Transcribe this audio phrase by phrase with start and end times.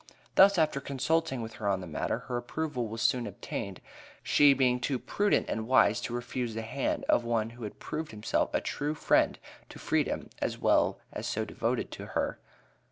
[0.33, 3.81] Thus after consulting with her on the matter, her approval was soon obtained,
[4.23, 8.09] she being too prudent and wise to refuse the hand of one who had proved
[8.09, 9.37] himself so true a friend
[9.69, 12.39] to Freedom, as well as so devoted to her.